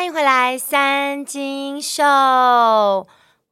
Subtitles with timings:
[0.00, 2.02] 欢迎回来，三金秀。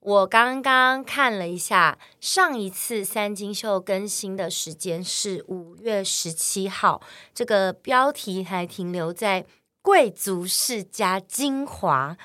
[0.00, 7.03] 我刚刚看了一下，上一次三金秀更新的时间是五月十七号，
[7.34, 9.45] 这个标题还停留在
[9.82, 12.16] 贵族世家精华。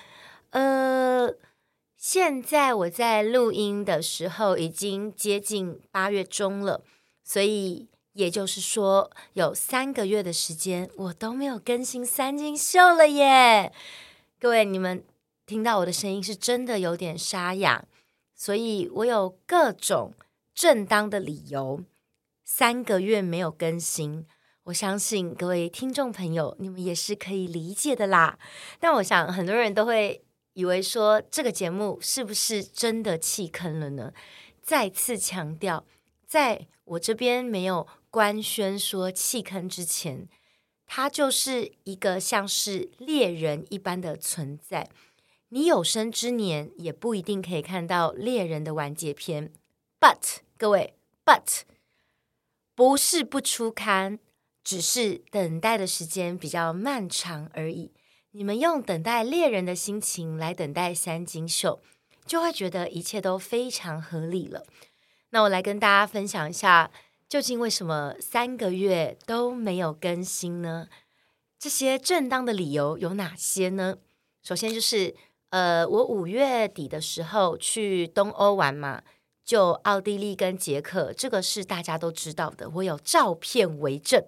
[0.52, 1.30] 呃，
[1.98, 6.82] 现在我在录音的时候已经接近八月中了，
[7.26, 13.74] 所以也就是说有三个月的时间我都没有更新三金秀了耶。
[14.44, 15.02] 各位，你们
[15.46, 17.86] 听到我的声音是真的有点沙哑，
[18.36, 20.14] 所以我有各种
[20.54, 21.82] 正当的理由，
[22.44, 24.28] 三个月没有更新。
[24.64, 28.38] 我相信各位听众朋友，你们也是可以理解的啦。
[28.82, 30.22] 但我想很多人都会
[30.56, 34.12] 以为说，这个节目是不是真的弃坑了呢？
[34.62, 35.86] 再次强调，
[36.28, 40.28] 在我这边没有官宣说弃坑之前。
[40.96, 44.92] 它就是一个像是猎人一般的存在，
[45.50, 49.52] 你有生之年也不一定可以看到猎人的完结篇。
[50.00, 50.94] But 各位
[51.26, 51.62] ，But
[52.76, 54.20] 不是不出刊，
[54.64, 57.92] 只是等待的时间比较漫长而已。
[58.30, 61.82] 你们用等待猎人的心情来等待三金秀，
[62.28, 64.64] 就会觉得一切都非常合理了。
[65.32, 66.92] 那我来跟大家分享一下。
[67.34, 70.88] 究竟为什么三个月都没有更新呢？
[71.58, 73.98] 这些正当的理由有哪些呢？
[74.44, 75.16] 首先就是，
[75.50, 79.02] 呃，我五月底的时候去东欧玩嘛，
[79.44, 84.24] 就奥地利跟捷克，这个是大家都知道的，我有照片为证。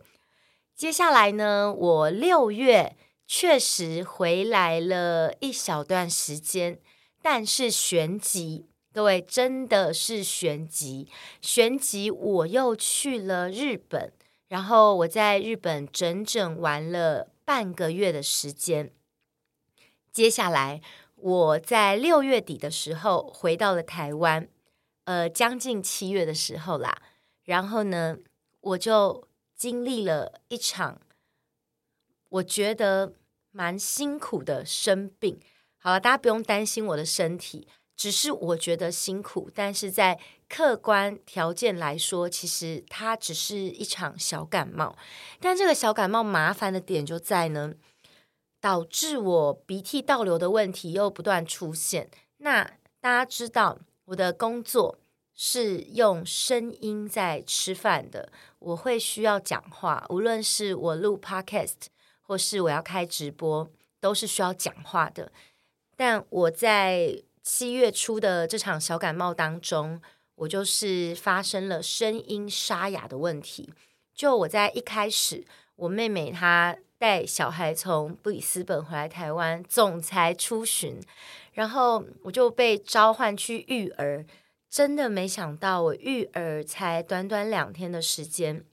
[0.76, 6.80] 接下来呢，我六月确实回来了一小段时间，
[7.22, 8.66] 但是旋即。
[8.96, 11.10] 各位真的是旋即，
[11.42, 14.10] 旋即我又去了日本，
[14.48, 18.90] 然后我在日本整整玩了半个月的时间。
[20.14, 20.80] 接下来
[21.18, 24.48] 我在六月底的时候回到了台湾，
[25.04, 27.02] 呃，将近七月的时候啦。
[27.44, 28.16] 然后呢，
[28.62, 29.28] 我就
[29.58, 31.02] 经历了一场
[32.30, 33.12] 我觉得
[33.52, 35.38] 蛮辛苦的生病。
[35.80, 37.68] 好了，大家不用担心我的身体。
[37.96, 40.20] 只是我觉得辛苦，但是在
[40.50, 44.96] 客观条件来说，其实它只是一场小感冒。
[45.40, 47.74] 但这个小感冒麻烦的点就在呢，
[48.60, 52.10] 导致我鼻涕倒流的问题又不断出现。
[52.38, 52.64] 那
[53.00, 55.00] 大家知道，我的工作
[55.34, 61.88] 是用声音在吃饭的，我会需要讲话，无论是我录 Podcast
[62.22, 63.70] 或是我要开直播，
[64.00, 65.32] 都是需要讲话的。
[65.96, 70.02] 但我在七月初的这场小感冒当中，
[70.34, 73.72] 我就是发生了声音沙哑的问题。
[74.16, 75.46] 就我在一开始，
[75.76, 81.00] 我妹妹她带小孩从布里斯本回来台湾总裁出巡，
[81.54, 84.26] 然后我就被召唤去育儿。
[84.68, 88.66] 真的没想到，我育儿才短短两天的时间，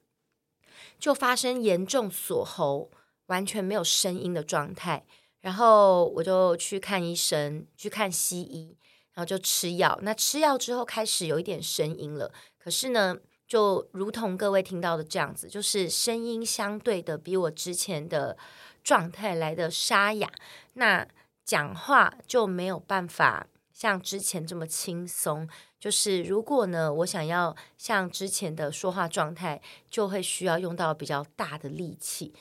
[0.99, 2.91] 就发生严重锁喉，
[3.27, 5.05] 完全没有声音的状态。
[5.43, 8.75] 然后我就去看医生，去看西医，
[9.13, 9.99] 然后就吃药。
[10.03, 13.17] 那吃药之后开始有一点声音了，可是呢，
[13.47, 18.39] 就如同各位听到的这样子，就是声音相对的比我之前的
[18.83, 20.31] 状态来的沙哑，
[20.75, 21.07] 那
[21.45, 25.49] 讲话就没有办法像之前这么轻松。
[25.81, 29.61] 就是如果呢，我想要像之前的说话状态，
[29.91, 32.33] 就会需要用到比较大的力气。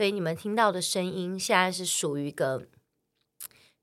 [0.00, 2.66] 所以你们听到的声音现在是属于一个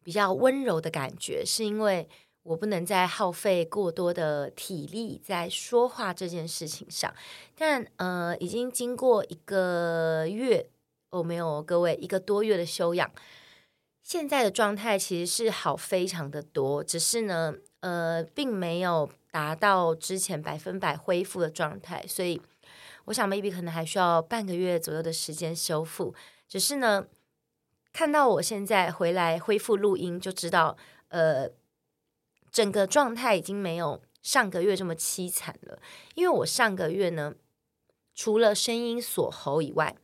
[0.03, 2.09] 比较温柔的感觉，是因为
[2.41, 7.13] 我不能再耗费过多的体力在说话这件事情上。
[7.55, 10.67] 但呃，已经经过一个月，
[11.11, 13.11] 哦，没有，各位，一个多月的休养，
[14.01, 22.41] 现在的状态其实是好非常的多，只是呢，呃，并没有达到之前百分百恢复的状态，所以。
[23.07, 26.13] 我想，maybe 可能还需要半个月左右的时间修复。
[26.47, 27.07] 只是呢，
[27.93, 30.75] 看到我现在回来恢复录音，就知道，
[31.07, 31.49] 呃，
[32.51, 35.79] 整个状态已经没有上个月这么凄惨了。
[36.15, 37.35] 因为我上个月呢，
[38.13, 39.95] 除了声音锁喉以外，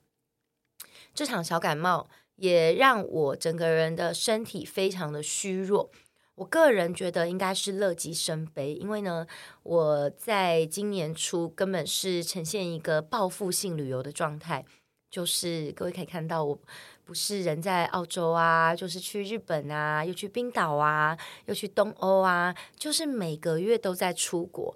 [1.13, 2.07] 这场小感冒
[2.37, 5.91] 也让我整个人的身体非常的虚弱。
[6.35, 9.25] 我个人觉得应该是乐极生悲，因为呢，
[9.61, 14.65] 我在今年初根本是呈现一个报复性旅游的状态，
[15.11, 16.59] 就是各位可以看到，我
[17.05, 21.15] 不是人在澳洲啊，就是去日本啊，又去冰岛啊，
[21.45, 24.75] 又去东欧啊，就是每个月都在出国。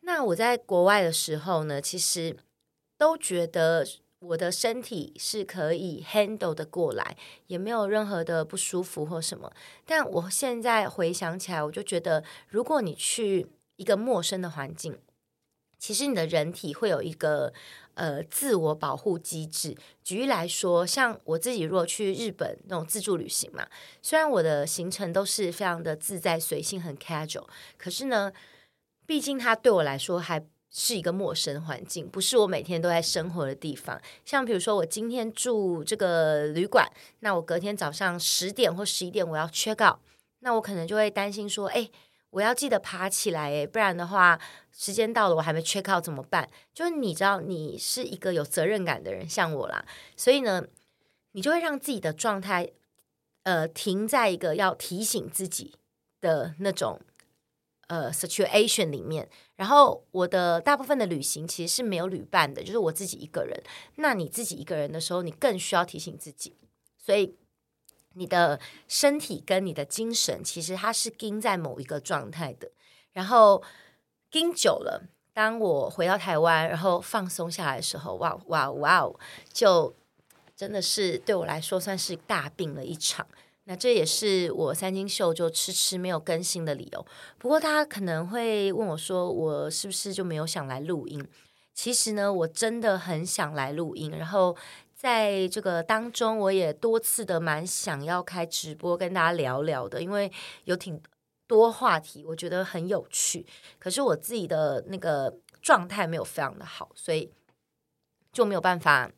[0.00, 2.36] 那我在国外的时候呢，其实
[2.98, 3.86] 都觉得
[4.20, 7.16] 我的身体是可以 handle 的过来，
[7.46, 9.52] 也没有任何的不舒服或什么。
[9.86, 14.98] 但我现在回想起来，我就觉得，如果你去一个陌生的环境，
[15.78, 17.52] 其实你的人体会有一个
[17.94, 19.76] 呃自我保护机制。
[20.02, 23.68] 举例来说，像我自己如果去日本那种自助旅行嘛，
[24.02, 28.32] 虽然我的行程都是非常的自在随性，很 casual，可是呢，
[29.06, 34.00] 毕竟它对我来说还是一个陌生环境，不是我每天都在生活的地方。
[34.24, 36.86] 像比如说，我今天住这个旅馆，
[37.20, 39.98] 那我隔天早上十点或十一点我要 check out，
[40.40, 41.88] 那我可能就会担心说，哎，
[42.30, 44.38] 我要记得爬起来，哎，不然的话，
[44.70, 46.48] 时间到了我还没 check out 怎么办？
[46.74, 49.84] 就是你知道，你是一个有责任感的人，像我啦，
[50.16, 50.62] 所以呢，
[51.32, 52.70] 你就会让自己的状态，
[53.44, 55.76] 呃，停在一个要提醒自己
[56.20, 57.00] 的那种。
[57.88, 63.62] 呃，situation 里面，然后我的大部分的旅行其实是没有旅伴的，就是我自己一个人。
[63.96, 66.54] 那你自己一个人的时候，你更需要提醒自己，
[66.98, 67.34] 所以
[68.12, 72.70] 你的身体跟你的精神其实它是盯在某一个状态的。
[73.12, 73.62] 然后
[74.30, 79.18] 盯久了，当我回到台湾，然后放松下来的时候，哇哇哇哦，
[79.50, 79.94] 就
[80.54, 83.26] 真的是对我来说算是大病了一场。
[83.68, 87.06] 那这也是我三金秀就迟迟没有更新的理由。
[87.36, 91.22] 不过大家可能会问我说，我是不是就没有想来录音？
[91.74, 94.10] 其实呢，我真的很想来录音。
[94.12, 94.56] 然后
[94.94, 100.32] 在这个当中，我也多次的蛮想要开直播跟大家聊聊的，因为
[100.64, 100.98] 有挺
[101.46, 103.44] 多话题，我觉得很有趣。
[103.78, 107.30] 可是我自己的那个状态没有非常的好，所以
[108.32, 109.12] 就没有办法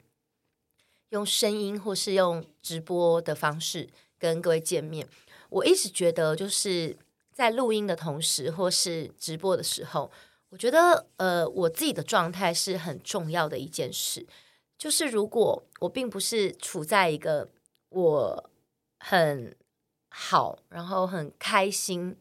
[1.11, 3.89] 用声音或是用直播的方式。
[4.21, 5.09] 跟各位见面，
[5.49, 6.95] 我一直觉得就是
[7.33, 10.13] 在录音的同时，或是直播的时候，
[10.51, 14.27] 我觉得呃，我自己的状态是很重要的一件事。
[14.77, 17.49] 就是如果我并不是处在一个
[17.89, 18.51] 我
[18.99, 19.57] 很
[20.11, 22.15] 好，然后很开心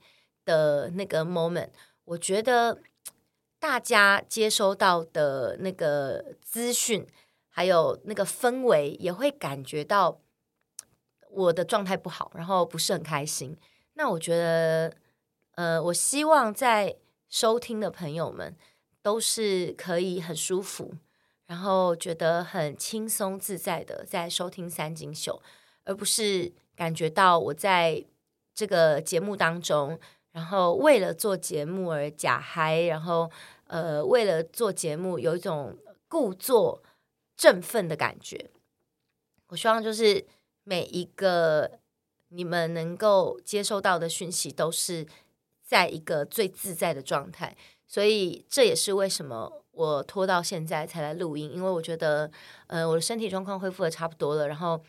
[0.46, 1.69] 的那个 moment，
[2.06, 2.80] 我觉得
[3.60, 7.06] 大家接收到的那个资讯，
[7.50, 10.22] 还有那个氛围，也会感觉到。
[11.39, 13.57] 我的状态不好，然后不是很开心。
[13.94, 14.94] 那我觉得，
[15.56, 16.95] 呃，我希望在
[17.30, 18.56] 收听的朋友们
[19.01, 20.94] 都是可以很舒服，
[21.47, 25.41] 然后觉得很轻松自在的在收听三金秀，
[25.86, 28.03] 而不是感觉到我在
[28.53, 30.00] 这个节目当中，
[30.31, 33.31] 然后为了做节目而假嗨，然后
[33.68, 35.77] 呃，为了做节目有一种
[36.07, 36.83] 故作
[37.38, 38.50] 振奋的感觉。
[39.47, 40.25] 我希望就是。
[40.69, 41.80] 每一个
[42.27, 45.07] 你们能够接收到的讯息，都是
[45.63, 47.57] 在一个最自在的状态，
[47.88, 52.30] 所以这也是为什么我拖到现在才来录音，因为我觉得，
[52.68, 54.80] 呃，我的身体状况恢复的差不多了，然后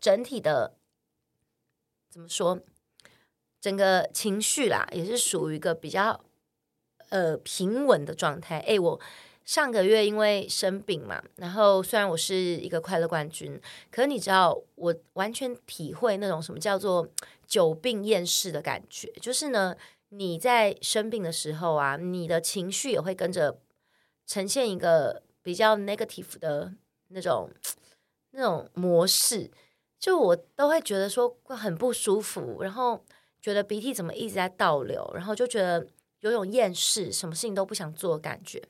[0.00, 0.72] 整体的
[2.08, 2.58] 怎么说，
[3.60, 6.24] 整个情绪啦，也是属于一个比较
[7.10, 8.60] 呃平稳的状态。
[8.60, 8.98] 哎，我。
[9.50, 13.60] 上个月因为生病嘛，然后虽然我是一个快乐冠军，
[13.90, 17.08] 可是你知道，我完全体会那种什么叫做
[17.48, 19.10] 久病厌世的感觉。
[19.20, 19.74] 就是呢，
[20.10, 23.58] 你在生病的时候啊，你的情绪也会跟着
[24.24, 26.72] 呈现一个比较 negative 的
[27.08, 27.50] 那种
[28.30, 29.50] 那种模式，
[29.98, 33.04] 就我都会觉得说很不舒服，然后
[33.40, 35.84] 觉得鼻涕怎么一直在倒流，然后就觉得
[36.20, 38.62] 有种厌世，什么事情都不想做的感觉。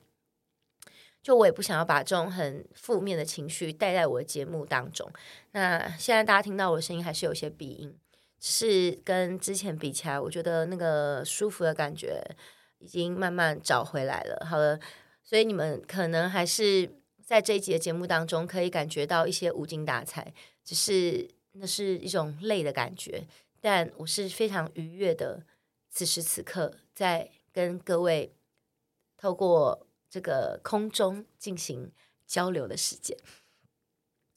[1.22, 5.06] 就我也不想要把这种很负面的情绪带在我的节目当中。
[5.52, 7.94] 那现在大家听到我的声音还是有些鼻音，
[8.40, 12.22] 是跟之前比起来，我觉得那个舒服的感觉
[12.78, 14.46] 已经慢慢找回来了。
[14.46, 14.80] 好了，
[15.22, 16.90] 所以你们可能还是
[17.22, 20.32] 在这一集的节目当中可以感觉到一些无精打采，
[20.64, 23.26] 只是那是一种累的感觉。
[23.60, 25.42] 但我是非常愉悦的，
[25.90, 28.32] 此时此刻在跟各位
[29.18, 29.86] 透过。
[30.10, 31.92] 这个空中进行
[32.26, 33.16] 交流的时间，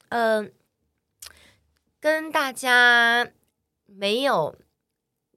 [0.10, 0.54] 嗯、
[2.00, 3.32] 跟大家
[3.86, 4.56] 没有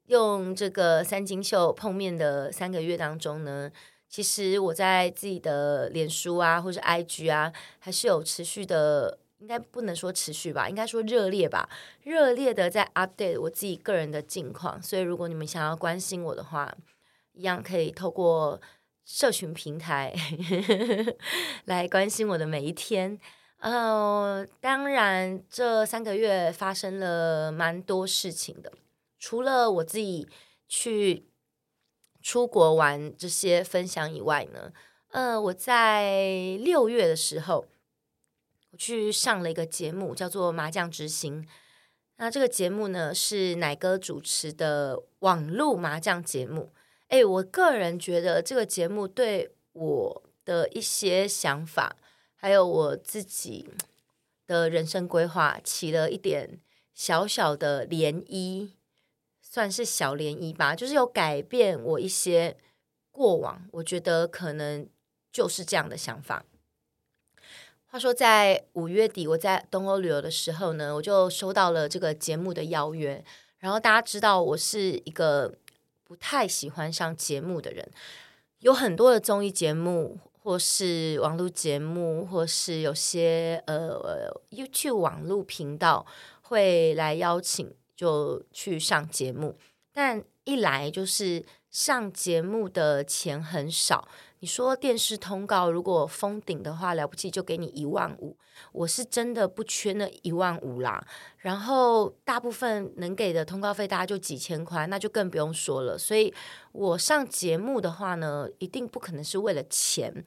[0.05, 3.73] 用这个三金秀碰面的三个月当中呢，
[4.11, 11.71] 其实我在自己的脸书啊，或者 IG 啊，还是有持续的，应该不能说持续吧，应该说热烈吧，
[12.03, 14.83] 热烈的在 update 我自己个人的近况。
[14.83, 16.77] 所以，如果你们想要关心我的话，
[17.33, 18.61] 一样可以透过。
[19.07, 20.13] 社群平台
[21.65, 23.17] 来关心我的每一天，
[23.61, 28.73] 呃，当然这三个月发生了蛮多事情的，
[29.17, 30.29] 除了我自己
[30.67, 31.29] 去
[32.21, 34.73] 出国玩这些分享以外呢，
[35.13, 37.65] 呃，我在六月的时候，
[38.73, 41.43] 我去上了一个节目，叫做《麻将之星》。
[42.17, 46.73] 那这个节目呢，是奶哥主持的网络麻将节目。
[47.09, 51.97] 哎，我个人觉得这个节目对我的一些想法，
[52.35, 53.71] 还有我自己
[54.47, 56.61] 的人生规划，起了一点
[56.95, 58.71] 小小的涟漪，
[59.41, 62.57] 算是小涟漪吧，就是有改变我一些
[63.11, 63.69] 过往。
[63.73, 64.89] 我觉得可能
[65.31, 66.45] 就是这样的想法。
[67.85, 73.25] 话说，在五月底我在东欧旅游的时候呢，我就收到了这个节目的邀约。
[73.59, 75.57] 然后大家知道，我是一个
[76.07, 77.91] 不太喜欢上节目的人。
[78.61, 86.07] 有很多的综艺节目，或是网络节目，或是有些呃 YouTube 网络频道
[86.43, 89.59] 会来邀请，就去上节目。
[89.93, 91.45] 但一来就是
[91.77, 94.09] 上节目的钱很少。
[94.39, 98.35] 你说电视通告如果封顶的话，了不起就给你一万五，
[98.73, 101.07] 我是真的不缺那一万五啦。
[101.37, 105.99] 然后大部分能给的通告费大家就几千块，那就更不用说了。
[105.99, 106.33] 所以
[106.73, 110.25] 我上节目的话呢，一定不可能是为了钱。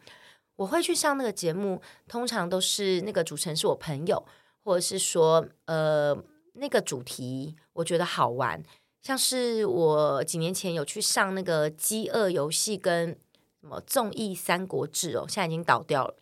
[0.55, 4.23] 我会去上那个节目，通常都是那个主持人是我朋友，
[4.63, 6.15] 或者是说呃
[6.53, 8.61] 那个主题我觉得好玩，
[9.01, 13.17] 像是我几年前有去上那个饥饿游戏跟。
[13.61, 16.15] 什么综艺《三国志》哦，现在已经倒掉了。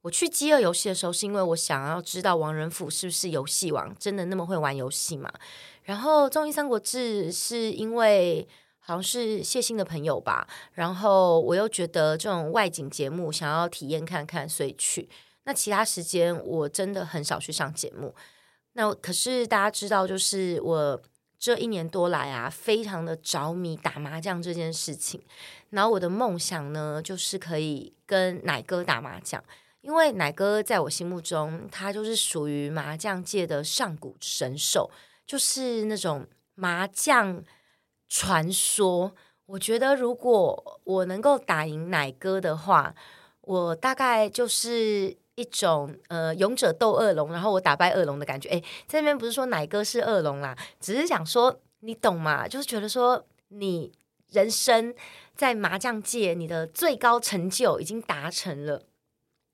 [0.00, 5.30] 我去饥饿游戏的时候，是因为我想要知道王仁甫是不是游戏王，真的那么会玩游戏嘛？
[5.82, 15.06] 然后综艺《三国志》是因为好像是谢忻的朋友吧，然后我又觉得这种外景节目想要体验看看，所以去。
[15.44, 18.14] 那其他时间我真的很少去上节目。
[18.72, 21.02] 那可是大家知道，就是我。
[21.44, 25.22] 这一年多来啊，非常的着迷打麻将这件事情。
[25.68, 29.44] 然后我的梦想呢，就是可以跟奶哥打麻将，
[29.82, 34.90] 因为奶哥在我心目中，他就是属于麻将界的上古神兽，
[35.26, 37.44] 就是那种麻将
[38.08, 39.12] 传说。
[39.44, 42.94] 我觉得如果我能够打赢奶哥的话，
[43.42, 45.18] 我大概就是。
[45.34, 48.48] 一种呃，勇者斗恶龙，然后我打败恶龙的感觉。
[48.48, 52.46] 哎，在那边不是说奶哥是恶龙啦，只是想说你懂吗？
[52.46, 53.92] 就是觉得说你
[54.30, 54.94] 人生
[55.34, 58.82] 在麻将界，你的最高成就已经达成了，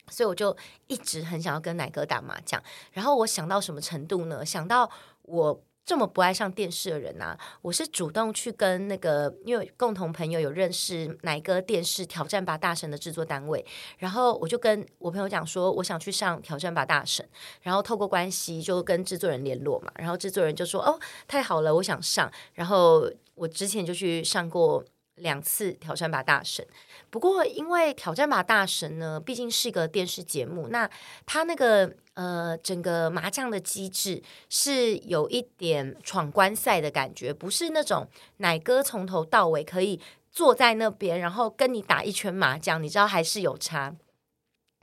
[0.08, 0.56] 所以我就
[0.86, 2.62] 一直很想要跟奶哥打麻将。
[2.92, 4.44] 然后我想到什么程度呢？
[4.44, 4.90] 想到
[5.22, 5.62] 我。
[5.90, 13.66] 这么不爱上电视的人呐、啊，我是主动去跟那个，因为共同朋友有认识哪一个电视挑战吧大神的制作单位，
[13.98, 17.28] 然后我就跟我朋友讲说，我想去上挑战吧大神，
[17.62, 24.84] 然后透过关系就跟制作人联络嘛，然后制作人就说，哦，太好了，我想上，然后我之前就去上过。
[25.16, 26.66] 两次挑战吧大神，
[27.10, 30.88] 不过因为挑战吧大神呢，毕竟是一个电视节目，那
[31.26, 39.98] 他那个呃整个麻将的机制是有一点闯关赛的感觉，不是那种奶哥从头到尾可以
[40.30, 43.96] 坐在那边，然后跟你打一圈麻将，你知道还是有差。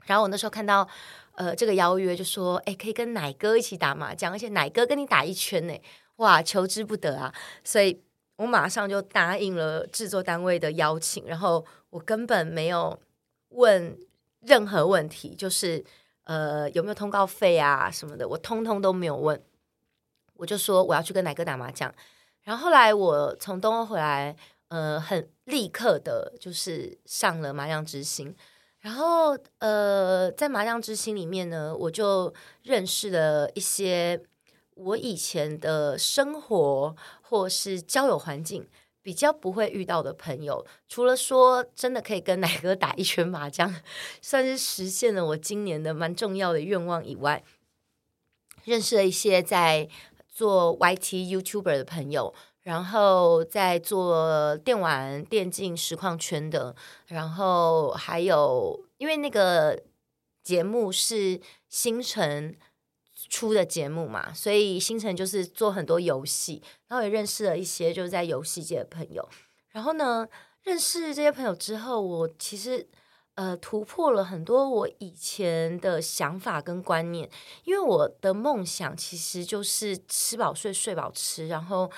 [0.06, 0.88] 然后我那时候看到
[1.36, 5.74] 呃这个邀约，就说哎可以跟奶哥一起打麻将，而且奶哥跟你打一圈呢，
[6.16, 8.02] 哇求之不得啊，所以。
[8.38, 12.96] 我马上就答应了制作单位的邀请，然后我根本没有
[13.48, 13.98] 问
[14.42, 15.84] 任何问题，就是
[16.28, 19.42] 呃有没有通告费啊什么的，我通通都没有问，
[20.34, 21.92] 我就说我要去跟奶哥打麻将。
[22.44, 24.36] 然后后来我从东欧回来，
[24.68, 28.36] 呃，很立刻的就是上了麻将之星，
[28.80, 32.32] 然后呃在麻将之星里面呢，我就
[32.62, 34.22] 认识了一些。
[34.80, 38.64] 我以前的生活或是交友环境
[39.08, 43.74] 比较不会遇到的朋友，除了说真的可以跟奶哥打一圈麻将，
[44.20, 47.42] 算是实现了我今年的蛮重要的愿望以外，
[48.64, 49.88] 认识了一些在
[50.28, 59.84] 做 YT YouTuber 的朋友，然后在做电玩电竞实况圈的，然后还有因为那个
[60.42, 62.58] 节目是星辰。
[63.28, 69.28] 出的节目嘛，所以星辰就是做很多游戏，然后也认识了一些就是在游戏界的朋友。
[69.70, 70.26] 然后呢，
[70.62, 72.88] 认识这些朋友之后，我其实
[73.34, 77.30] 呃突破了很多我以前的想法跟观念，
[77.64, 81.90] 因为我的梦想其实就是吃饱睡，睡饱吃，然后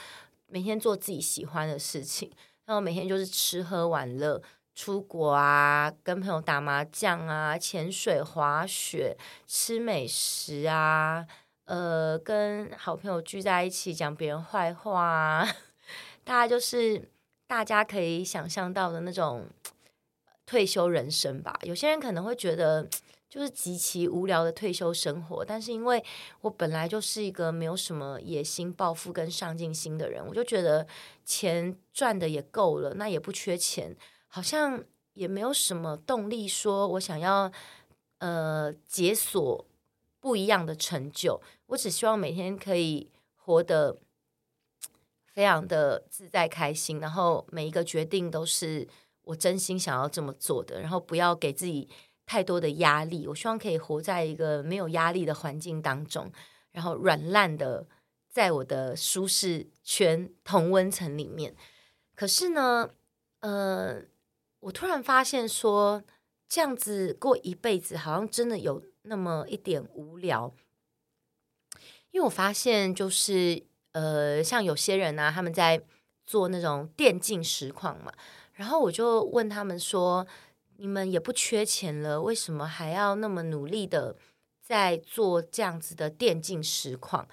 [0.46, 2.30] 每天做自己喜欢的事情，
[2.66, 4.42] 然后每天就是吃喝玩乐。
[4.74, 11.26] 出国啊，跟朋友打麻将啊，潜水、滑雪、吃美食啊，
[11.64, 15.48] 呃，跟好朋友聚在一起讲别人坏话啊，
[16.24, 17.10] 大概就是
[17.46, 19.46] 大家可以想象到的那种
[20.46, 21.58] 退休人生吧。
[21.62, 22.88] 有些人可能会觉得
[23.28, 25.44] 就是极其无聊的退休生活。
[25.44, 26.02] 但是因为
[26.40, 30.86] 我本来就是一个没有什么野心、抱负跟上进心的人，我就觉得
[31.24, 33.94] 钱赚的也够了，那也不缺钱，
[34.32, 34.82] 好像
[35.14, 37.52] 也没有什么动力说我想要
[38.18, 39.66] 呃解锁
[40.20, 41.42] 不一样的成就。
[41.66, 43.98] 我只希望每天可以活得
[45.32, 48.86] 非常的自在开心，然后每一个决定都是
[49.22, 51.88] 我真心想要这么做的，然后不要给自己
[52.24, 53.26] 太多的压力。
[53.26, 56.30] 我希望可以活在一个没有压力的环境当中，
[56.72, 57.86] 然后软烂的
[58.28, 61.56] 在我的舒适圈同温层里面。
[62.14, 62.90] 可是呢，
[63.40, 64.02] 呃，
[64.60, 66.02] 我突然发现说，
[66.48, 70.54] 这样子过一辈子好像真的有那么一点无聊。
[72.10, 73.62] 因为我发现，就是
[73.92, 75.80] 呃，像有些人呢、啊，他们在
[76.26, 78.12] 做那种电竞实况嘛，
[78.52, 80.26] 然后我就问他们说
[80.76, 84.16] ：“你们也不缺钱了，为什么还要那么努力的
[84.60, 87.26] 在做这样子的电竞实况？”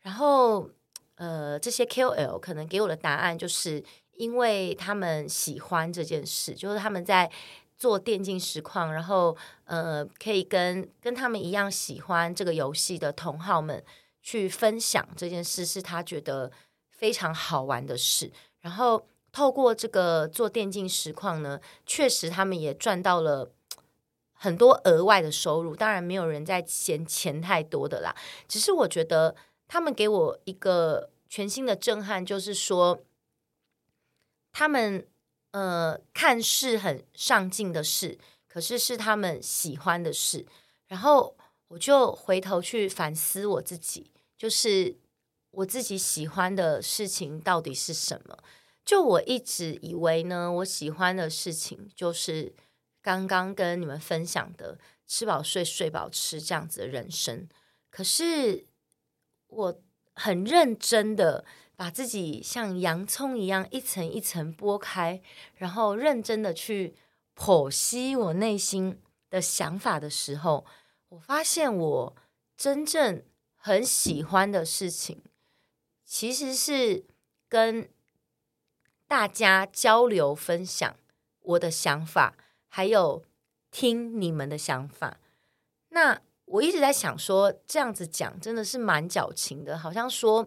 [0.00, 0.70] 然后
[1.16, 3.84] 呃，这些 KOL 可能给我的答案就是，
[4.20, 7.30] 因为他们喜欢这件事，就是他们在
[7.76, 13.82] 做电竞实况，然后呃，可以跟跟他们一样喜欢这个游戏的同好们。
[14.22, 16.52] 去分享这件事是他觉得
[16.90, 23.50] 非常好玩的事，然后透过这个做电竞实况呢，确实他们也赚到了
[24.34, 25.74] 很多额外的收入。
[25.74, 28.14] 当然，没有人在嫌钱太多的啦，
[28.46, 29.34] 只是我觉得
[29.66, 33.00] 他们给我一个全新的震撼，就是说
[34.52, 35.06] 他们
[35.52, 40.46] 呃看似很上进的事，可是是他们喜欢的事，
[40.88, 41.36] 然后。
[41.70, 44.98] 我就回头去反思我自己，就是
[45.52, 48.36] 我自己喜欢的事情到底是什么？
[48.84, 52.52] 就我一直以为呢，我喜欢的事情就是
[53.00, 57.48] 刚刚跟你们分享的吃饱睡，睡饱吃这样子的人生。
[57.88, 58.66] 可是
[59.46, 59.82] 我
[60.14, 61.44] 很认真的
[61.80, 65.22] 把自己像洋葱一样一层一层剥开，
[65.54, 66.94] 然后认真的去
[67.34, 70.66] 剖析我内心的想法的时候。
[71.08, 72.16] 我发现我
[72.54, 73.24] 真正
[73.56, 75.22] 很喜欢的事情，
[76.04, 77.06] 其实是
[77.48, 77.88] 跟
[79.08, 80.94] 大家交流分享
[81.40, 82.36] 我的想法，
[82.68, 83.24] 还有
[83.70, 85.18] 听你们的想法。
[85.88, 90.46] 那我一直在想说，这样子讲真的是蛮矫情的，好像说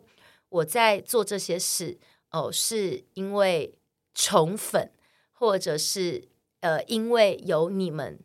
[0.53, 1.97] 我在做这些事
[2.31, 3.77] 哦，是因为
[4.13, 4.91] 宠粉，
[5.31, 6.27] 或者是
[6.61, 8.19] 呃，因为有你们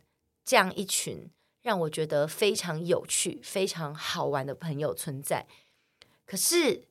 [0.45, 1.31] 这样一群。
[1.61, 5.47] 让我觉得非常有趣、非常好玩的朋友存在。
[6.25, 6.85] 可是，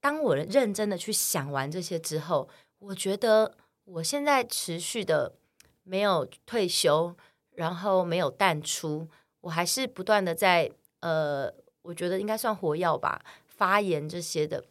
[0.00, 5.34] 当我认真的去想完这些之后，我觉得我现在持续的
[5.82, 7.14] 没有退休，
[7.50, 9.08] 然后没有淡出，
[9.42, 10.70] 我还是不断的在
[11.00, 14.64] 呃，我觉得应该算活跃吧，发言这些的。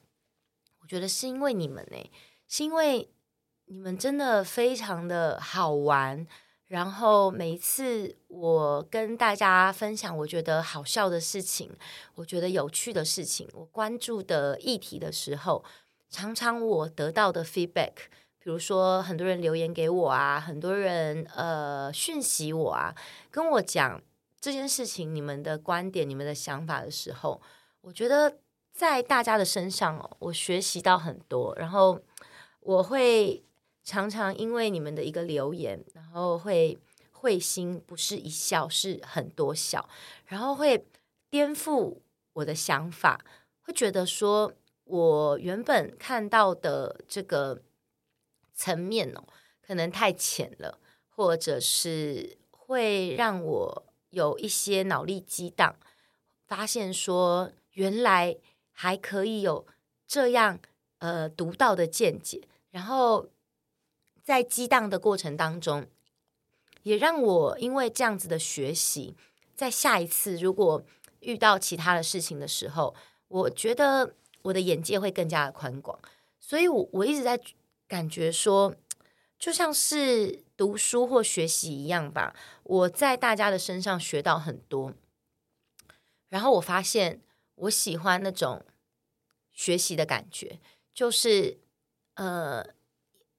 [0.94, 1.98] 觉得是因为你们呢，
[2.48, 3.10] 是因为
[3.66, 6.28] 你们真的非常的好玩。
[6.68, 11.72] 然后每一次我跟大家分享我觉得好笑的事情，
[12.16, 15.64] 我觉得有趣的事情，我关注的议题的时候，
[16.10, 17.94] 常常我得到的 feedback，
[18.40, 22.96] 比如说很多人留言给我啊，很多人呃讯息我啊，
[23.32, 24.02] 跟我讲
[24.40, 27.42] 这件事情，你们的观点、你们的想法的时候，
[27.82, 28.40] 我觉得
[28.74, 32.02] 在大家的身上哦，我学习到很多，然后
[32.60, 33.44] 我会。
[33.86, 36.80] 常常因为你们的一个留言，然后会
[37.12, 39.90] 会心不是一笑，是很多笑，
[40.26, 40.86] 然后会
[41.30, 41.98] 颠覆
[42.32, 43.20] 我的想法，
[43.64, 44.54] 会觉得说
[44.86, 47.62] 我原本看到的这个
[48.54, 49.26] 层面哦，
[49.62, 55.76] 可能太浅了，或者是会让我有一些脑力激荡，
[56.48, 58.38] 发现说原来
[58.74, 59.66] 还可以有
[60.06, 60.60] 这样
[60.98, 63.30] 呃独到的见解，然后。
[64.26, 65.86] 在激荡的过程当中，
[66.84, 69.18] 也让我因为这样子的学习，
[69.54, 70.82] 在下一次如果
[71.20, 72.96] 遇到其他的事情的时候，
[73.28, 76.00] 我觉得我的眼界会更加的宽广。
[76.40, 77.38] 所以我，我一直在
[77.86, 78.74] 感觉说，
[79.38, 82.34] 就像是读书或学习一样吧。
[82.64, 84.94] 我在大家的身上学到很多，
[86.30, 87.20] 然后我发现
[87.56, 88.66] 我喜欢那种
[89.52, 90.60] 学习的感觉，
[90.94, 91.60] 就是
[92.16, 92.66] 呃。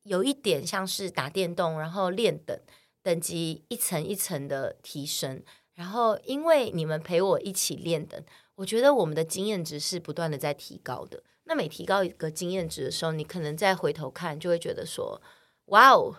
[0.05, 2.61] 有一点像是打电动，然后练等
[3.03, 8.23] 等级一层一层的提升，然后因为你们陪我一起练等，
[8.57, 11.23] 我觉得我们的经验值是不断的在提高的。
[11.45, 15.23] 那每提高一个经验值的时候，你可能再回头看，就会觉得说
[15.73, 16.15] ：“哇哦！”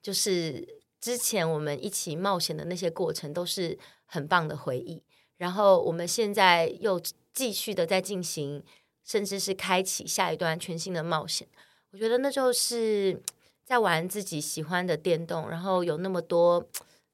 [0.00, 5.02] 就是之前我们一起冒险的那些过程都是很棒的回忆。
[5.36, 6.98] 然后我们现在又
[7.36, 8.64] 继续的在进行，
[9.04, 11.46] 甚至是开启下一段全新的冒险。
[11.90, 13.22] 我觉得那就是
[13.62, 16.66] 在玩自己喜欢的电动，然后有那么多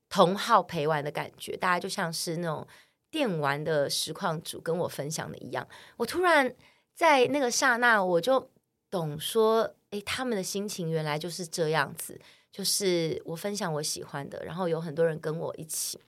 [0.09, 1.57] 同好陪玩的感觉。
[1.57, 2.65] 大家就像是那种
[3.11, 5.67] 电玩的实况主跟我分享的一样。
[5.97, 6.55] 我突然
[6.95, 8.49] 在那个刹那，我就
[8.89, 12.21] 懂说，诶，他们的心情原来就是这样子。
[12.53, 15.99] 就是我分享我喜欢的，然后有很多人跟我一起，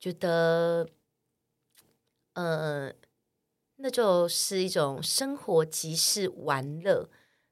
[0.00, 0.88] 觉得。
[2.36, 2.92] 呃，
[3.76, 7.08] 那就是一种生活即是玩乐，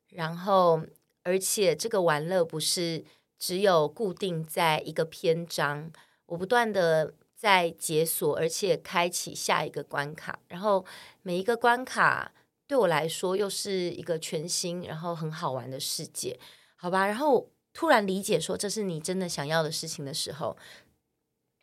[0.09, 0.83] 然后
[1.23, 3.03] 而且这个玩乐不是
[3.38, 5.90] 只有固定在一个篇章，
[6.27, 10.85] 我不断的在解锁，而且开启下一个关卡，然后
[11.23, 12.35] 每一个关卡
[12.66, 16.38] 对我来说又是一个全新然后很好玩的世界，
[16.77, 17.07] 好吧？
[17.07, 20.55] 然后突然理解说这是你真的想要的事情的时候，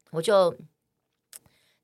[0.09, 0.57] 我就。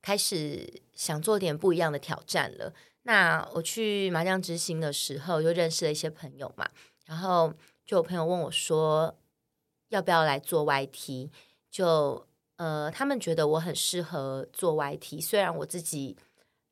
[0.01, 2.73] 开始想做点不一样的挑战了。
[3.03, 6.69] 那我去麻将执行的时候，又认识了一些朋友嘛，
[7.05, 7.53] 然后
[7.85, 9.17] 就有朋友问我说，
[9.89, 11.29] 要不要来做 YT？
[11.71, 16.17] 就呃，他们觉得我很适合做 YT，虽然我自己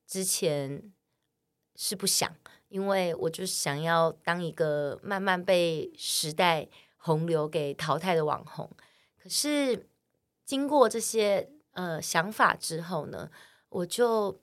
[0.06, 0.92] 之前
[1.76, 2.36] 是不想，
[2.68, 8.70] 因为我就想要当一个慢慢被时代洪流给淘汰的网红。
[9.18, 9.88] 可是
[10.46, 11.50] 经过这些。
[11.76, 13.30] 呃，想法之后呢，
[13.68, 14.40] 我就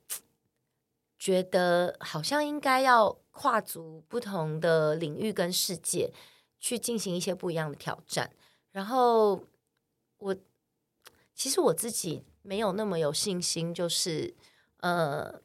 [1.18, 6.12] 觉得好像应该要跨足不同的领域跟世界，
[6.60, 8.30] 去进行一些不一样的挑战。
[8.70, 9.42] 然后
[10.18, 10.36] 我
[11.34, 14.34] 其实我自己没有那么有信心，就是
[14.80, 15.40] 呃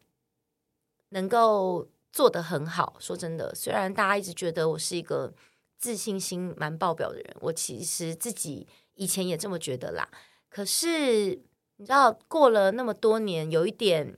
[1.09, 2.97] 能够做得很好。
[2.99, 5.33] 说真的，虽然大家一直觉得我是一个
[5.77, 10.09] 自信心蛮爆表的人，我其实自己以前也这么觉得啦。
[10.49, 11.41] 可是。
[11.79, 14.17] 你知道，过了那么多年，有一点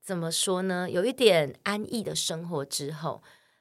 [0.00, 0.88] 怎么说呢？
[0.88, 3.20] 有一点安逸的生活之后，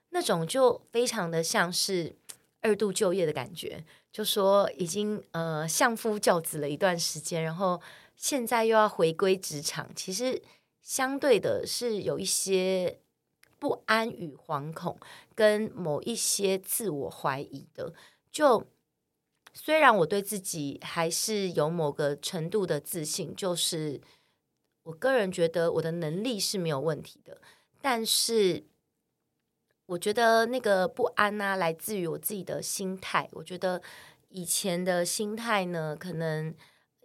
[0.09, 2.15] 那种就非常的像是
[2.61, 3.83] 二度就业的感觉。
[4.11, 7.81] 就说已经呃相夫教子了一段时间，然后
[8.15, 10.39] 现在又要回归职场，其实
[10.83, 12.99] 相对的是有一些
[13.57, 14.95] 不安与惶恐，
[15.33, 17.93] 跟某一些自我怀疑的，
[18.31, 18.67] 就。
[19.55, 24.01] 虽然我对自己还是有某个程度的自信，就是
[24.81, 27.39] 我个人觉得我的能力是没有问题的，
[27.79, 28.63] 但是
[29.85, 33.29] 我觉得那个不安呢、来自于我自己的心态。
[33.33, 33.79] 我觉得
[34.29, 36.51] 以前的心态呢，可能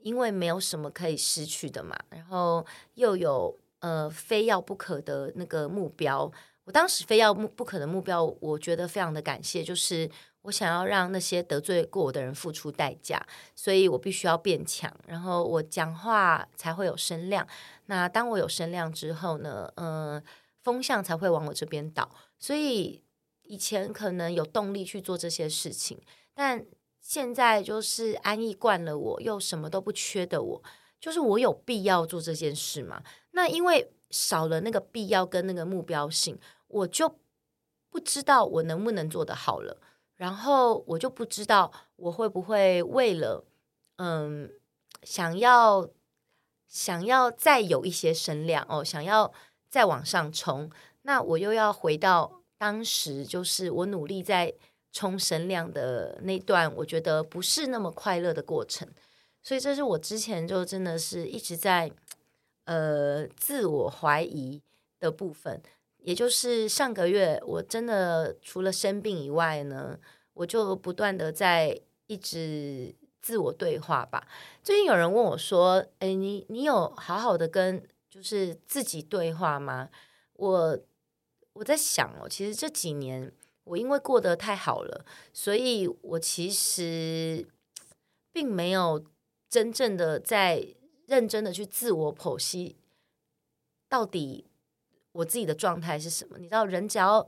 [0.00, 6.32] 因为没有什么可以失去的嘛，然后又有呃非要不可的那个目标。
[6.64, 10.10] 我当时非要不可的目标，我觉得非常的感谢，就是。
[10.48, 17.46] 我想要让那些得罪过我的人付出代价，所以我必须要变强，然后我讲话才会有声量。
[17.86, 20.22] 那当我有声量之后呢，呃，
[20.62, 22.10] 风向才会往我这边倒。
[22.38, 23.02] 所以
[23.42, 26.00] 以前可能有动力去做这些事情，
[26.34, 26.64] 但
[26.98, 30.62] 现在就是安逸惯了我，我又什么都不缺的我，
[30.98, 33.02] 就是我有必要做这件事吗？
[33.32, 37.18] 那因为少了那个必要跟那个目标性，我就
[37.90, 39.76] 不知道我能不能做得好了。
[40.18, 43.44] 然后我就不知道我会不会为了，
[43.96, 44.50] 嗯，
[45.02, 45.88] 想要
[46.66, 49.32] 想要再有一些声量哦，想要
[49.70, 50.70] 再往上冲，
[51.02, 54.52] 那我又要回到当时就是我努力在
[54.92, 58.88] 冲声量的那段，我觉得不是那么快乐的过程，
[59.42, 61.92] 所以这是我之前就真的是一直在
[62.64, 64.60] 呃自我怀疑
[64.98, 65.62] 的部分。
[65.98, 69.98] 也就是上个月，我真的除了生病以外呢，
[70.32, 74.26] 我就不断的在一直自我对话吧。
[74.62, 79.90] 最近有人问我说：“诶，你你有好好的跟就是自己对话吗？”
[80.34, 80.78] 我
[81.52, 83.32] 我在想哦，其实这几年
[83.64, 87.46] 我因为过得太好了，所以我其实
[88.32, 89.04] 并没有
[89.50, 90.64] 真正的在
[91.06, 92.76] 认真的去自我剖析
[93.88, 94.46] 到底。
[95.18, 96.38] 我自己的状态是什么？
[96.38, 97.26] 你知道，人只要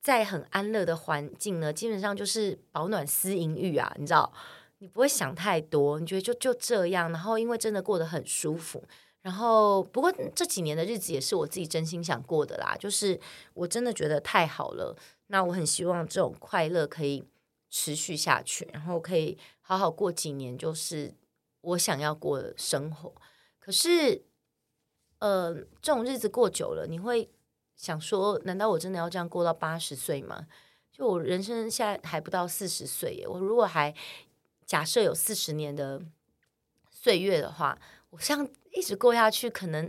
[0.00, 3.92] 在很安乐的环境呢，基本上就是保暖思淫欲啊。
[3.98, 4.32] 你知道，
[4.78, 7.10] 你不会想太多，你觉得就就这样。
[7.10, 8.84] 然后，因为真的过得很舒服。
[9.22, 12.76] 然后，不过这几年的日子也是我自己真心想过的啦。
[12.78, 13.18] 就是
[13.54, 14.96] 我真的觉得太好了。
[15.26, 17.24] 那我很希望这种快乐可以
[17.68, 21.12] 持续下去，然后可以好好过几年，就是
[21.62, 23.12] 我想要过的生活。
[23.58, 24.22] 可是。
[25.22, 27.30] 呃，这种日子过久了，你会
[27.76, 30.48] 想说，难道我真的要这样过到八十岁吗？
[30.90, 33.94] 就我人生现在还不到四十岁耶，我如果还
[34.66, 36.02] 假设有四十年的
[36.90, 37.78] 岁月的话，
[38.10, 39.88] 我像一直过下去，可能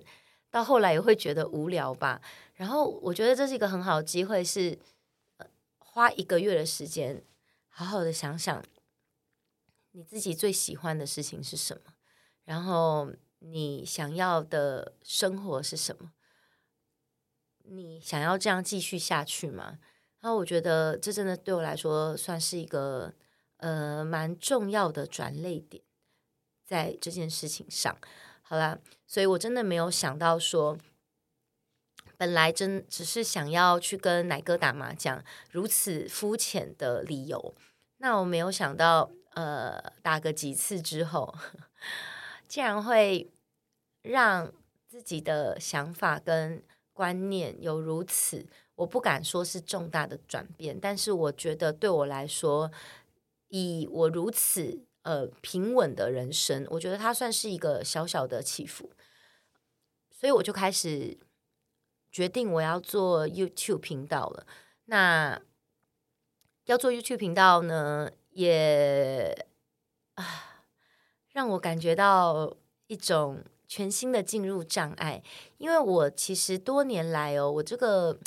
[0.52, 2.22] 到后来也会觉得无聊吧。
[2.54, 7.24] 然后我觉得这是一个很好的机会是，是花一个月的时间，
[7.70, 8.64] 好好的想想
[9.94, 11.94] 你自己最喜欢的事情是什么，
[12.46, 13.12] 然后
[13.46, 16.12] 你想要的生活是什么，
[17.64, 19.80] 你想要这样继续下去吗？
[20.22, 23.14] 然后我觉得这真的对我来说算是一个
[23.58, 25.84] 呃蛮重要的转捩点，
[26.66, 27.98] 在这件事情上。
[28.42, 30.78] 好啦，所以我真的没有想到说，
[32.16, 37.54] 本来真只是想要去跟奶哥打麻将，如此肤浅的理由。
[37.98, 41.36] 那我没有想到，呃，打个几次之后，
[42.48, 43.33] 竟然会
[44.04, 44.54] 让
[44.88, 46.64] 自己的想法跟
[46.94, 52.72] 观念有如此，我不敢说是重大的转变，但是我觉得对我来说，
[53.48, 54.86] 以我如此。
[55.04, 58.90] 呃，平稳的人生，我觉得它算是一个小小的起伏，
[60.10, 61.18] 所以我就开始
[62.10, 64.48] 决定我要做 YouTube 频道了。
[64.86, 65.42] 那
[66.64, 69.46] 要做 YouTube 频道呢，也
[70.14, 70.64] 啊，
[71.34, 72.56] 让我感觉到
[72.88, 75.24] 一种全新的进入障碍，
[75.58, 78.20] 因为我其实多年来哦，我这个。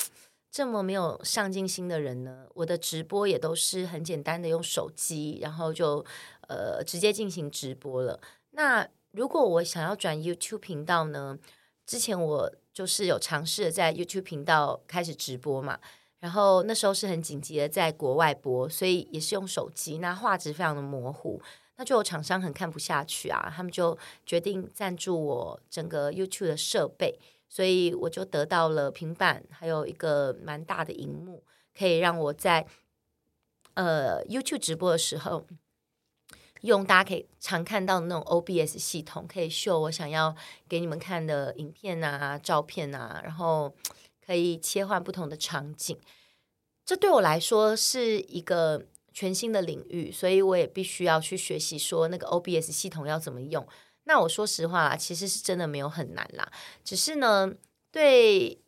[0.49, 6.03] 这么没有上进心的人呢，我的直播也都是很简单的用手机，然后就
[6.47, 8.19] 呃直接进行直播了。
[8.51, 11.37] 那如果我想要转 YouTube 频道呢，
[11.85, 15.77] 之前我就是有尝试在 YouTube 频道开始直播嘛，
[16.19, 21.39] 然后那时候是很紧急的在国外播，所以也是用手机，那画质非常的模糊，
[21.77, 27.19] 那就有厂商很看不下去啊，他们就决定赞助我整个 YouTube 的设备。
[27.49, 31.41] 所以我就得到了平板，还有一个蛮大的荧幕，
[31.73, 32.67] 可以让我在
[33.75, 35.45] 呃 YouTube 直播的时候
[36.59, 40.35] 用大家可以常看到的那种 OBS 系统，可以秀我想要
[40.67, 43.73] 给你们看的影片啊、照片啊，然后
[44.25, 45.97] 可以切换不同的场景。
[46.83, 48.85] 这对我来说是一个
[49.17, 53.67] 全新的领域，所以我也必须要去学习说那个 OBS 系统要怎么用。
[54.03, 56.47] 那我说实话啦，其实是真的没有很难啦，
[56.83, 57.51] 只是呢，
[57.91, 58.61] 对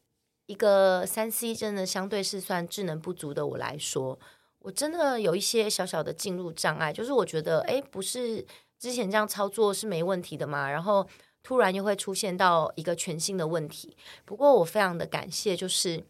[0.48, 4.20] 一个三 C 真的相对是算智能不足的我来说，
[4.58, 8.44] 我真的有一些小小的进入障碍，就是我觉得，哎，不是
[8.80, 11.08] 之前这样操作是没问题的嘛，然后
[11.44, 13.96] 突然又会出现到一个全新的问题。
[14.26, 16.04] 不过我非常的感谢，就是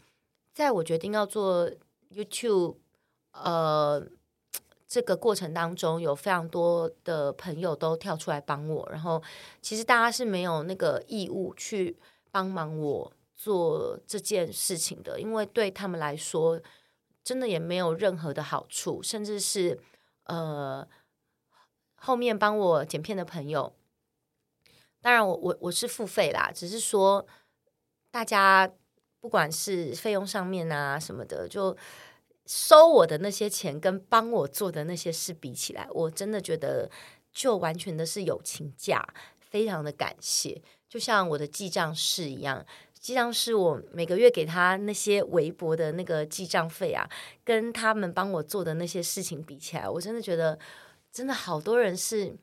[0.54, 1.70] 在我决定要做
[2.10, 2.78] YouTube，
[3.34, 4.08] 呃。
[4.90, 9.22] 这个过程当中，有非常多的朋友都跳出来帮我，然后
[9.62, 11.96] 其实大家是没有那个义务去
[12.32, 16.60] 帮忙我做这件事情的，因为对他们来说，
[17.24, 19.80] 真的也没有任何的好处，甚至是
[20.24, 20.88] 呃
[21.94, 23.72] 后面帮我剪片的朋友，
[25.04, 27.28] 当然我我我是付费啦，只是说
[28.10, 28.68] 大家
[29.20, 31.78] 不管是费用上面啊什么的，就。
[32.52, 36.90] 收我的那些钱跟帮我做的那些事比起来，我真的觉得
[37.32, 39.08] 就完全的是友情价，
[39.40, 40.60] 非常的感谢。
[40.90, 42.66] 就像我的记账师一样，
[43.00, 47.08] 记账师我每个月给他那些微薄的那个记账费啊，
[47.44, 50.58] 跟他们帮我做的那些事情比起来，我真的觉得
[51.12, 52.36] 真的好多人是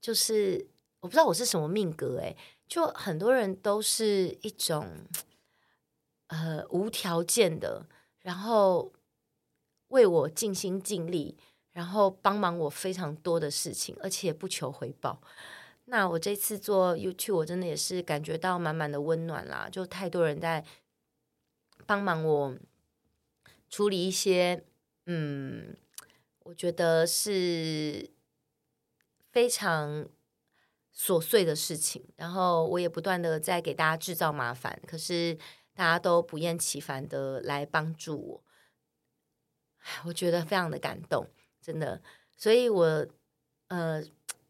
[0.00, 0.64] 就是
[1.00, 2.36] 我不知道我是什么命格诶，
[2.68, 4.86] 就很多人都是一种
[6.28, 7.84] 呃无条件的，
[8.22, 8.92] 然后。
[9.88, 11.36] 为我尽心尽力，
[11.72, 15.20] 然后帮忙我非常多的事情，而且不求回报。
[15.86, 20.64] 那我这次做 YouTube，我真的也是感觉到满满的温暖啦，就太多人在
[21.86, 22.54] 帮忙我
[23.70, 24.62] 处理一些，
[25.06, 25.74] 嗯，
[26.40, 28.10] 我觉得是
[29.32, 30.06] 非常
[30.94, 32.04] 琐碎的事情。
[32.16, 35.38] 然后我也不断的在给大家制造麻烦，可是
[35.72, 38.44] 大家都不厌其烦的来帮助我。
[40.04, 41.26] 我觉得非常的感动，
[41.60, 42.00] 真的，
[42.36, 43.06] 所以我
[43.68, 44.02] 呃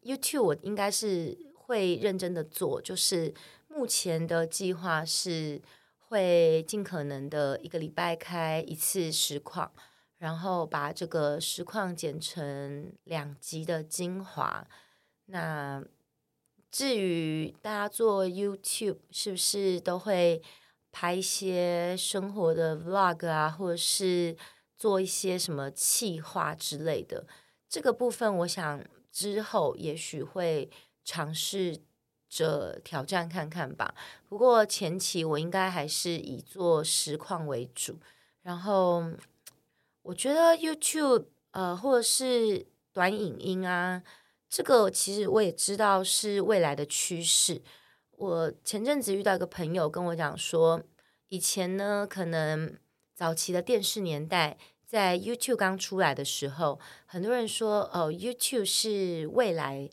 [0.03, 3.33] ，YouTube 我应该是会认真的做，就是
[3.67, 5.61] 目前的计划是
[5.97, 9.71] 会尽可能的一个礼拜开一次实况，
[10.17, 14.67] 然后把这个实况剪成两集的精华。
[15.25, 15.83] 那
[16.71, 20.41] 至于大家做 YouTube 是不是都会
[20.91, 24.37] 拍一些生活的 Vlog 啊，或者是？
[24.79, 27.27] 做一些什么企划之类的，
[27.67, 30.71] 这个部分我想之后也许会
[31.03, 31.81] 尝试
[32.29, 33.93] 着挑战看看吧。
[34.29, 37.97] 不过前期我应该还是以做实况为主。
[38.41, 39.03] 然后
[40.01, 44.01] 我觉得 YouTube 呃，或者是短影音啊，
[44.49, 47.61] 这个其实我也知道是未来的趋势。
[48.11, 50.81] 我前阵子遇到一个朋友跟我讲说，
[51.27, 52.77] 以前呢，可能
[53.19, 59.89] 早期的电视年代，在 YouTube 刚出来的时候，很多人说哦，YouTube 是未来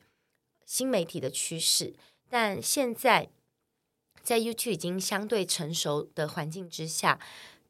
[0.64, 1.96] 新媒体的趋势。
[2.30, 3.28] 但现在
[4.22, 7.18] 在 YouTube 已经相对成熟的环境之下，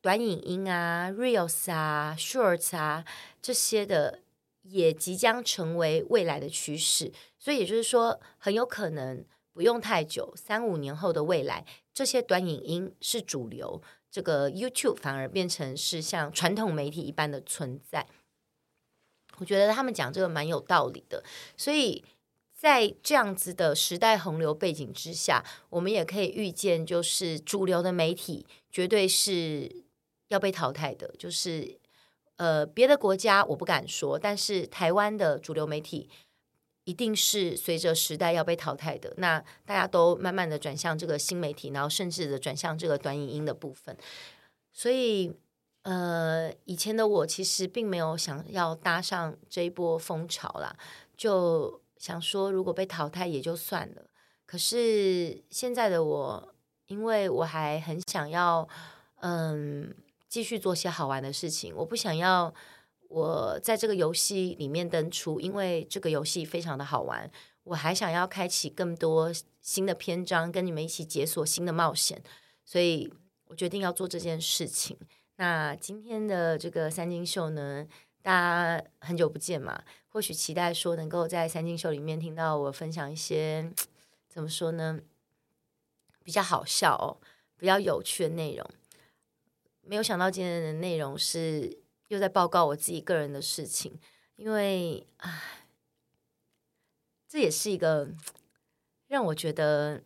[0.02, 3.06] 短影音啊、Reels 啊、Shorts 啊
[3.40, 4.18] 这些的
[4.64, 7.10] 也即将成为未来的趋势。
[7.38, 9.24] 所以也就是说，很有可能。
[9.54, 11.64] 不用太久，三五年后的未来，
[11.94, 18.06] 这些短影音是主流，这个 YouTube 反而变成是像传统媒体一般的存在。
[19.38, 21.22] 我觉得他们讲这个蛮有道理的，
[21.56, 22.02] 所以
[22.54, 29.84] 在这样子的时代洪流背景之下，我们也可以预见，就是主流的媒体绝对是
[30.28, 31.14] 要被淘汰的。
[31.18, 31.78] 就是
[32.36, 36.08] 呃，别的国家我不敢说，但是台湾的主流媒体。
[36.86, 43.96] 一定是随着时代要被淘汰的，那大家都慢慢的转向这个新媒体，然后甚至的转向这个短影音的部分。
[44.72, 45.34] 所以，
[45.82, 50.76] 呃，以前的我其实并没有想要搭上这一波风潮啦，
[51.16, 54.02] 就想说如果被淘汰也就算了。
[54.46, 56.54] 可是现在的我，
[56.86, 58.68] 因为我还很想要，
[59.22, 59.92] 嗯，
[60.28, 62.54] 继续做些好玩的事情，我不想要。
[63.08, 67.30] 我在这个游戏里面登出，因为这个游戏非常的好玩，
[67.62, 72.20] 我还想要开启更多新的篇章，跟你们一起解锁新的冒险，
[72.64, 73.12] 所以
[73.46, 74.98] 我决定要做这件事情。
[75.36, 77.86] 那今天的这个三金秀呢，
[78.22, 83.72] 大家很久不见嘛，或许期待说能够在三金秀里面听到我分享一些
[84.28, 85.00] 怎么说呢，
[86.24, 87.16] 比较好笑哦，
[87.56, 88.68] 比较有趣的内容。
[89.82, 91.85] 没有想到今天的内容是。
[92.08, 93.98] 又在报告我自己个人的事情，
[94.36, 95.66] 因为唉，
[97.28, 98.08] 这也是一个
[99.08, 100.02] 让我觉得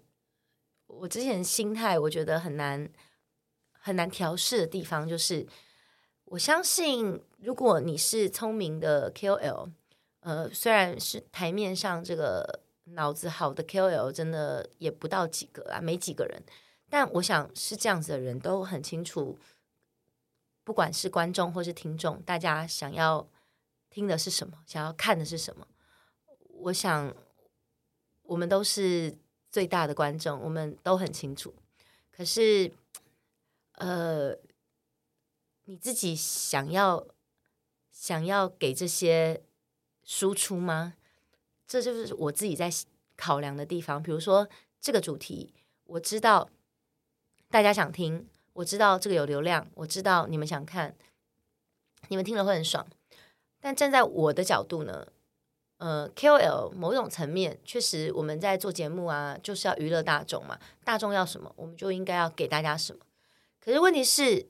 [0.86, 2.90] 我之前心态我觉得很难
[3.72, 5.46] 很难调试的地方，就是
[6.24, 9.70] 我相信，如果你是聪明的 KOL，
[10.20, 16.42] 呃，虽然是台面上这个脑子好的 KOL，真的也不到几个啦，没几个人，
[16.88, 19.38] 但我想是这样子的人都很清楚。
[20.62, 23.26] 不管是观众或是听众，大家想要
[23.88, 25.66] 听的是什么，想要看的是什么，
[26.48, 27.14] 我想
[28.22, 29.16] 我们都是
[29.50, 31.54] 最大的观众，我们都很清楚。
[32.10, 32.72] 可是，
[33.72, 34.36] 呃，
[35.64, 37.06] 你自己想要
[37.90, 39.42] 想要给这些
[40.04, 40.94] 输出吗？
[41.66, 42.70] 这就是我自己在
[43.16, 44.02] 考量的地方。
[44.02, 44.48] 比如说
[44.80, 46.50] 这个主题，我知道
[47.48, 48.28] 大家想听。
[48.52, 50.96] 我知道这个有流量，我知道你们想看，
[52.08, 52.86] 你们听了会很爽。
[53.60, 55.06] 但站在我的角度呢，
[55.76, 60.58] 呃，KOL 某种层面确实我们在做节目啊，就是要娱乐大众嘛。
[60.84, 63.00] 大众要什么，我们就应该要给大家什么。
[63.60, 64.48] 可是问题是，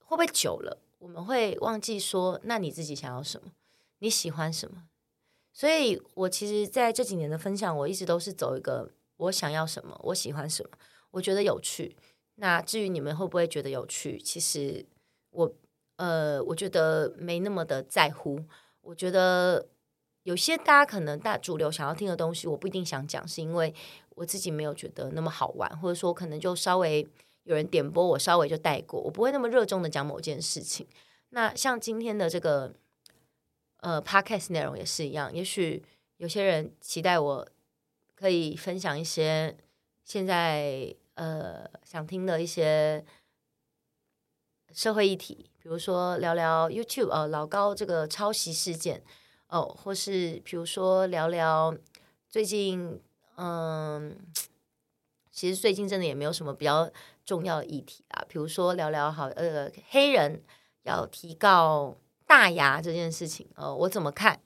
[0.00, 3.52] 会不会久了，我们会忘记说，那你自己想要什么？
[3.98, 4.84] 你喜欢什么？
[5.52, 10.70] 所以我其实在这几年的分享，我一直都是走一个我想要什么，我喜欢什么，
[11.10, 11.96] 我觉得有趣。
[12.40, 14.16] 那至于你们会不会觉得有趣？
[14.16, 14.86] 其实
[15.30, 15.52] 我
[15.96, 18.40] 呃，我觉得没那么的在乎。
[18.80, 19.66] 我觉得
[20.22, 23.74] 有些大家可能大主流想要听的东西，我不一定想讲，是因为
[24.10, 27.04] 我自己没有觉得那么好玩，或者说可能就稍微
[27.42, 30.86] 有人点播，我稍微就带过，我不会那么热衷的讲某件事情。
[31.30, 32.72] 那像今天的这个
[33.80, 35.82] 呃 Podcast 内容也是一样，也许
[36.18, 37.48] 有些人期待我
[38.14, 39.56] 可以分享一些
[40.04, 40.94] 现在。
[41.18, 43.04] 呃，想听的一些
[44.72, 49.02] 社会议题，比如说聊聊 YouTube 呃老高这个抄袭事件
[49.48, 51.76] 哦，或是比如说聊聊
[52.28, 53.02] 最近
[53.36, 54.16] 嗯，
[55.32, 56.88] 其实最近真的也没有什么比较
[57.24, 60.40] 重要的议题啊，比如说聊聊好呃黑人
[60.84, 61.96] 要提告
[62.28, 64.40] 大牙这件事情呃，我怎么看？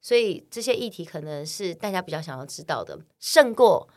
[0.00, 3.88] 所以这些议题可能是大家比较想要知道的，胜过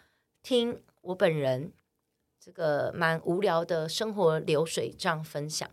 [0.41, 1.71] 听我本人。
[2.45, 5.67] 这个蛮无聊的生活流水账分享，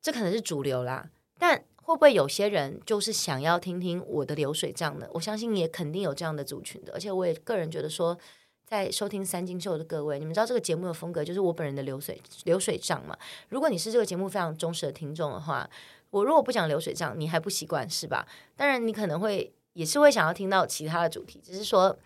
[0.00, 1.08] 这可能是主流啦。
[1.38, 5.06] 但会不会有些人就是想要听听我的流水账呢？
[5.12, 6.92] 我相信也肯定有这样的族群的。
[6.92, 8.18] 而且我也个人觉得说，
[8.64, 13.16] 在收听三金秀的各位，你们知道这个节目的风格就是我本人的流水流水账嘛。
[13.48, 15.70] 如果你是这个节目非常忠实的听众的话，
[16.10, 18.26] 我如果不讲流水账，你还不习惯是吧？
[18.56, 21.96] 当然，你可能会也是会想要听到其他的主题，只是说。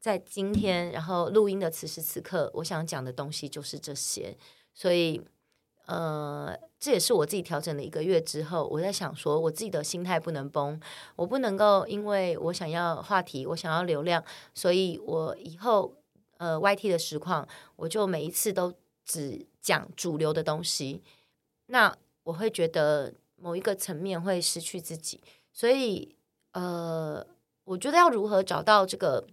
[0.00, 4.36] 在今天，然后录音的此时此刻，我想讲的东西就是这些，
[4.72, 5.20] 所以，
[5.86, 10.80] 呃，这也是我自己调整了一个月之后，我在想说，我自己的心态不能崩，
[11.16, 14.22] 我不能够因为我想要话题，我想要流量，
[14.54, 15.94] 所以我以后
[16.36, 18.72] 呃 YT 的实况，我就每一次都
[19.04, 21.02] 只讲主流的东西，
[21.66, 21.92] 那
[22.22, 25.20] 我会觉得某一个层面会失去自己，
[25.52, 26.14] 所以
[26.52, 27.26] 呃，
[27.64, 29.26] 我觉得要如何找到这个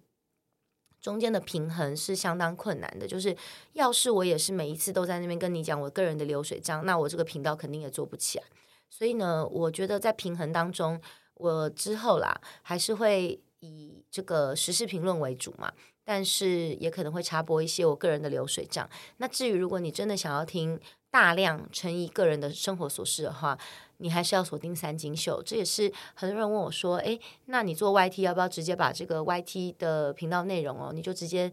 [1.05, 3.05] 中间的平衡是相当困难的。
[3.05, 3.37] 就是
[3.73, 8.45] 要是我也是每一次都在那边跟你讲我个人的流水账，那我这个频道肯定也做不起来。
[8.89, 10.99] 所以呢，我觉得在平衡当中，
[11.35, 15.71] 我之后啦还是会以这个时事评论为主嘛，
[16.03, 18.89] 但是也可能会插播一些我个人的流水账。
[19.17, 20.79] 那至于如果你真的想要听
[21.11, 23.57] 大量陈沂个人的生活琐事的话，
[23.97, 25.41] 你还是要锁定三金秀。
[25.43, 31.51] 这也是很多人问我说：“诶，那你做 YT 要不要直接把这个 YT 的频道内容哦，你就直接。”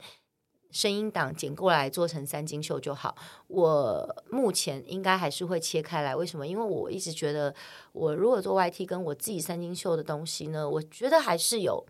[0.72, 3.14] 声音档剪过来做成三金秀就好。
[3.48, 6.46] 我目前应该还是会切开来，为什么？
[6.46, 7.54] 因为我一直觉得，
[7.92, 11.84] 我如果做 YT 跟我自己三金秀的东西呢，我觉得还是有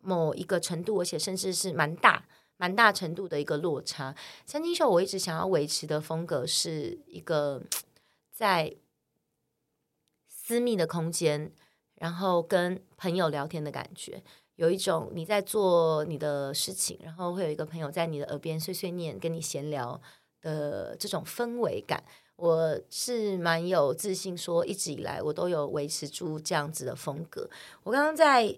[0.00, 2.24] 某一个程度，而且甚至是蛮大、
[2.56, 4.14] 蛮大程度的一个落差。
[4.46, 7.60] 三金秀我一直想要维持的风格是一个
[8.32, 8.74] 在
[10.46, 11.50] 私密的空间，
[11.94, 14.22] 然后跟朋友聊天的感觉。
[14.56, 19.98] 有一种你在做你的事情，然后会有一个朋友在你的耳边碎碎念，跟你闲聊
[20.42, 22.04] 的这种氛围感，
[22.36, 27.48] 我是蛮有自信说，一直以来我都有维持住这样子的风格。
[27.82, 28.54] 我刚刚在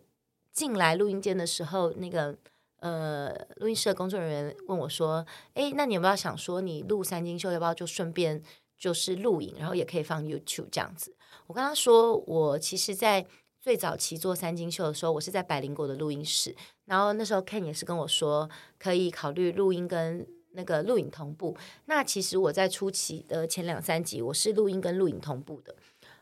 [0.52, 2.36] 进来录音间的时候，那个
[2.80, 5.24] 呃录音室的工作人员问我说
[5.54, 8.42] ：“诶，那你有没有想说，你录三金秀要不要就顺便
[8.76, 11.14] 就是录影，然后也可以放 YouTube 这样子？”
[11.46, 13.26] 我跟他说：“我其实，在。”
[13.58, 21.56] 最早期做三金秀的时候，我是在百灵果的录音室，然后那时候 Ken 也是跟我说可以考虑录音跟那个录影同步。
[21.86, 25.74] 那其实我在初期的前两三集，我是录音跟录影同步的。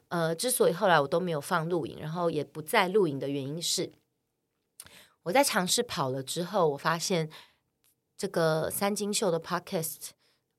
[0.09, 3.93] 呃，之所以后来我都没有放录影，然后也不再录影的原因是，
[5.25, 7.29] 我在尝试跑了之后，我发现
[8.17, 10.13] 这个三金秀的 Podcast，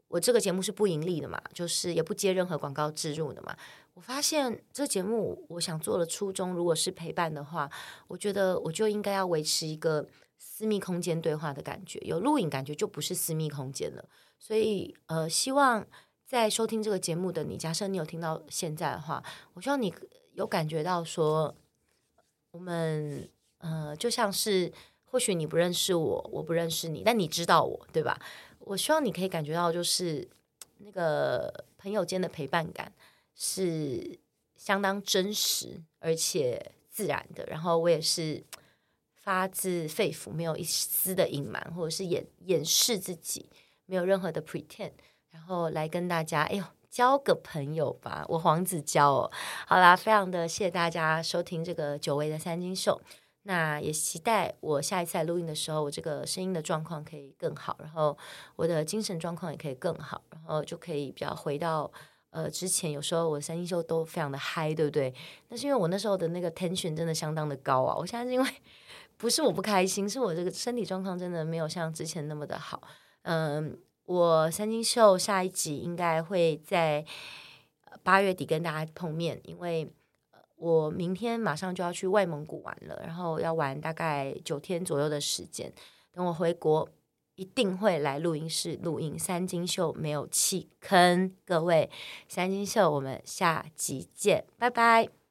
[0.10, 3.58] 我这个节目是不盈利的嘛，就是也不接任何广告植入的嘛。
[3.96, 7.70] 我发现这节目，我想做的初衷，如果是陪伴的话，
[8.08, 10.06] 我觉得我就应该要维持一个
[10.38, 11.98] 私密空间对话的感觉。
[12.00, 14.04] 有录影感觉就不是私密空间了。
[14.38, 15.88] 所以，呃，希望
[16.26, 19.24] 在收听这个节目的你，假设你有听到现在的话，
[19.54, 19.94] 我希望你
[20.34, 21.56] 有感觉到说，
[22.52, 23.30] 我们
[23.60, 24.74] 呃，就像是
[25.06, 28.20] 或许你不认识我，我不认识你，但你知道我，对吧？
[28.60, 30.28] 我希望你可以感觉到，就是
[30.80, 32.92] 那个朋友间的陪伴感。
[33.36, 34.18] 是
[34.56, 38.42] 相当真实而且自然的，然后我也是
[39.14, 43.50] 发自肺腑，没有一丝的隐瞒或者是掩掩饰自己，
[43.86, 44.94] 没有任何的 pretend，
[45.30, 49.32] 然后来跟大家，哎呦，交个朋友吧，我黄子佼哦，
[49.68, 53.02] 好啦，非常的谢谢大家收听这个久违的三金秀，
[53.44, 58.18] 那也期待我下一次来录音的时候，我这个声音的状况可以更好，然后
[58.56, 61.92] 我的精神状况也可以更好，然后就可以比较回到。
[62.36, 65.14] 呃，之前有时候我三金秀都非常的嗨，对不对？
[65.48, 67.96] 那是因为我那时候的那个 tension 真的相当的高啊。
[67.96, 68.50] 我现在是因为
[69.16, 72.82] 不是我不开心，是我这个身体状况真的没有像之前那么的好。
[73.22, 77.06] 嗯，我三金秀下一集应该会在
[78.04, 79.90] 八月底跟大家碰面，因为
[80.58, 85.72] 我明天马上就要去外蒙古玩了，然后要玩大概九天左右的时间，
[86.12, 86.90] 等我回国。
[87.36, 91.90] 一定会来录音室录音，三金秀没有弃坑，各位
[92.28, 95.25] 三金秀，我们下集见，拜拜。